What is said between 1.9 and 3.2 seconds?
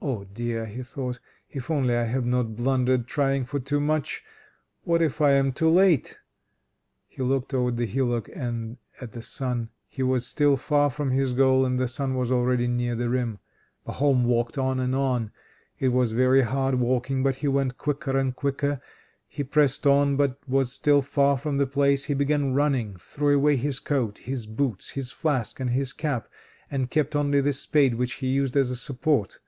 I have not blundered